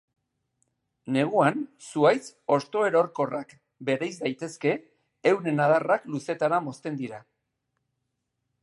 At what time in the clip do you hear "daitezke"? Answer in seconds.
4.25-4.75